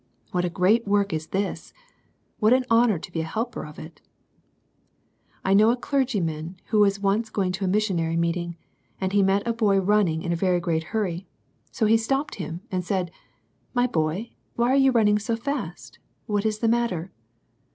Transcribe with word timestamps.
What 0.31 0.45
a 0.45 0.49
great 0.49 0.87
work 0.87 1.13
is 1.13 1.27
this! 1.27 1.73
What 2.39 2.53
an 2.53 2.65
honour 2.71 2.97
to 2.97 3.11
be 3.11 3.21
a 3.21 3.29
helper 3.29 3.67
of 3.67 3.77
it 3.77 4.01
I 5.45 5.51
I 5.51 5.53
know 5.53 5.69
a 5.69 5.77
clergyman 5.77 6.57
who 6.69 6.79
was 6.79 6.99
once 6.99 7.29
going 7.29 7.51
to 7.51 7.65
a 7.65 7.67
missionary 7.67 8.17
meeting, 8.17 8.57
and 8.99 9.13
he 9.13 9.21
met 9.21 9.47
a 9.47 9.53
boy 9.53 9.79
running 9.79 10.23
in 10.23 10.31
a 10.33 10.35
very 10.35 10.59
great 10.59 10.85
hurry. 10.85 11.27
So 11.71 11.85
he 11.85 11.97
stopped 11.97 12.37
him, 12.41 12.61
and 12.71 12.83
said," 12.83 13.11
My 13.75 13.85
boy, 13.85 14.31
why 14.55 14.71
are 14.71 14.75
you 14.75 14.91
running 14.91 15.19
so 15.19 15.35
fast? 15.35 15.99
What 16.25 16.47
is 16.47 16.57
the 16.65 16.67
matter 16.67 17.11